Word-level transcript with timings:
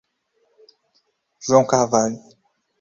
João 1.45 1.63
Carvalho 1.63 2.17